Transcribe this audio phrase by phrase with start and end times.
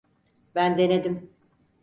[0.55, 1.29] Ben denedim.